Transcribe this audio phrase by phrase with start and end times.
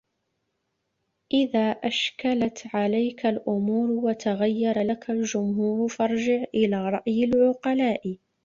[1.33, 8.17] إذَا أَشْكَلَتْ عَلَيْك الْأُمُورُ وَتَغَيَّرَ لَك الْجُمْهُورُ فَارْجِعْ إلَى رَأْيِ الْعُقَلَاءِ